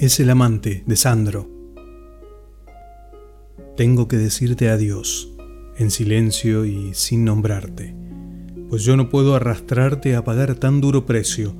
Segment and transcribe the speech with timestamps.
[0.00, 1.50] Es el amante de Sandro.
[3.76, 5.34] Tengo que decirte adiós,
[5.76, 7.96] en silencio y sin nombrarte,
[8.68, 11.56] pues yo no puedo arrastrarte a pagar tan duro precio.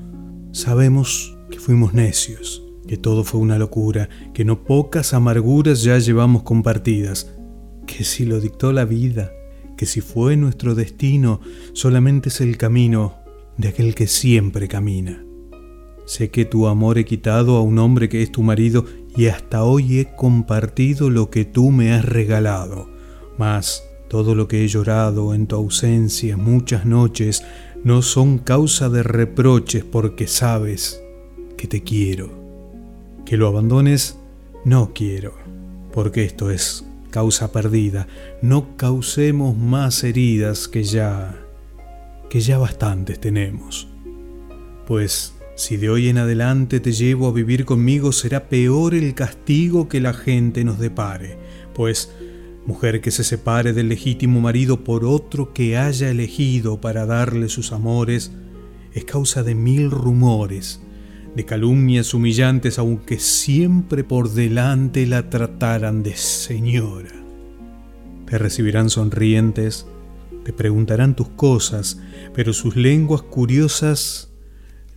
[0.52, 6.44] Sabemos que fuimos necios, que todo fue una locura, que no pocas amarguras ya llevamos
[6.44, 7.34] compartidas,
[7.88, 9.32] que si lo dictó la vida,
[9.76, 11.40] que si fue nuestro destino,
[11.72, 13.16] solamente es el camino
[13.56, 15.24] de aquel que siempre camina.
[16.08, 19.62] Sé que tu amor he quitado a un hombre que es tu marido y hasta
[19.62, 22.88] hoy he compartido lo que tú me has regalado.
[23.36, 27.44] Mas todo lo que he llorado en tu ausencia muchas noches
[27.84, 30.98] no son causa de reproches porque sabes
[31.58, 32.30] que te quiero.
[33.26, 34.18] Que lo abandones,
[34.64, 35.34] no quiero,
[35.92, 38.08] porque esto es causa perdida.
[38.40, 41.38] No causemos más heridas que ya,
[42.30, 43.88] que ya bastantes tenemos.
[44.86, 49.88] Pues si de hoy en adelante te llevo a vivir conmigo, será peor el castigo
[49.88, 51.36] que la gente nos depare,
[51.74, 52.12] pues
[52.64, 57.72] mujer que se separe del legítimo marido por otro que haya elegido para darle sus
[57.72, 58.30] amores,
[58.94, 60.80] es causa de mil rumores,
[61.34, 67.10] de calumnias humillantes, aunque siempre por delante la trataran de señora.
[68.26, 69.88] Te recibirán sonrientes,
[70.44, 72.00] te preguntarán tus cosas,
[72.32, 74.27] pero sus lenguas curiosas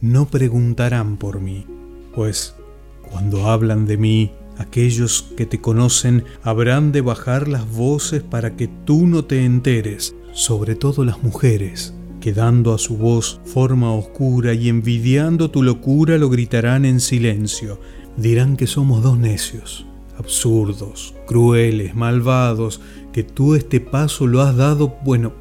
[0.02, 1.66] no preguntarán por mí,
[2.14, 2.56] pues
[3.04, 8.68] cuando hablan de mí, aquellos que te conocen habrán de bajar las voces para que
[8.68, 14.54] tú no te enteres, sobre todo las mujeres, que dando a su voz forma oscura
[14.54, 17.80] y envidiando tu locura lo gritarán en silencio,
[18.18, 19.86] dirán que somos dos necios,
[20.18, 22.82] absurdos, crueles, malvados,
[23.14, 25.34] que tú este paso lo has dado, bueno,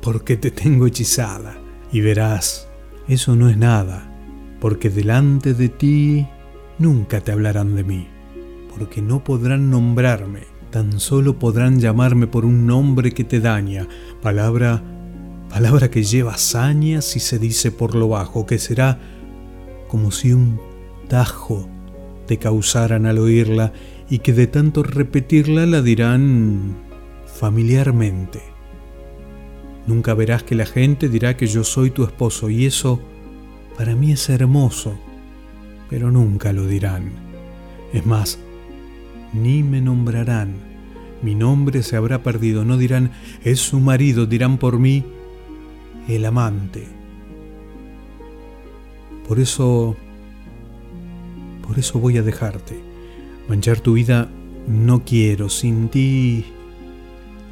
[0.00, 1.58] porque te tengo hechizada,
[1.92, 2.67] y verás
[3.08, 4.12] eso no es nada,
[4.60, 6.26] porque delante de ti
[6.78, 8.06] nunca te hablarán de mí,
[8.76, 13.88] porque no podrán nombrarme, tan solo podrán llamarme por un nombre que te daña,
[14.20, 14.82] palabra,
[15.48, 18.98] palabra que lleva saña si se dice por lo bajo, que será
[19.88, 20.60] como si un
[21.08, 21.66] tajo
[22.26, 23.72] te causaran al oírla
[24.10, 26.76] y que de tanto repetirla la dirán
[27.24, 28.57] familiarmente.
[29.88, 33.00] Nunca verás que la gente dirá que yo soy tu esposo y eso
[33.78, 34.98] para mí es hermoso,
[35.88, 37.10] pero nunca lo dirán.
[37.94, 38.38] Es más,
[39.32, 40.56] ni me nombrarán.
[41.22, 42.66] Mi nombre se habrá perdido.
[42.66, 43.12] No dirán,
[43.42, 45.04] es su marido, dirán por mí,
[46.06, 46.86] el amante.
[49.26, 49.96] Por eso,
[51.66, 52.78] por eso voy a dejarte.
[53.48, 54.28] Manchar tu vida
[54.66, 55.48] no quiero.
[55.48, 56.44] Sin ti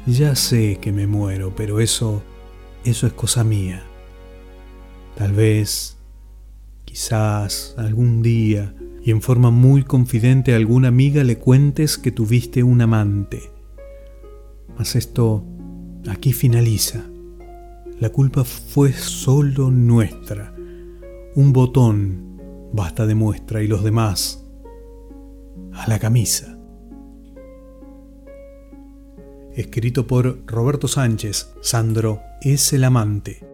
[0.07, 2.21] ya sé que me muero, pero eso,
[2.85, 3.83] eso es cosa mía.
[5.17, 5.97] Tal vez,
[6.85, 8.73] quizás, algún día,
[9.03, 13.51] y en forma muy confidente a alguna amiga le cuentes que tuviste un amante.
[14.77, 15.43] Mas esto
[16.07, 17.03] aquí finaliza.
[17.99, 20.53] La culpa fue solo nuestra.
[21.35, 24.45] Un botón basta de muestra y los demás
[25.73, 26.56] a la camisa
[29.57, 33.46] escrito por Roberto Sánchez, Sandro es el amante.